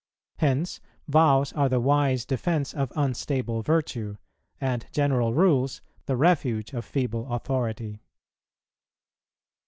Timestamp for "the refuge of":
6.07-6.85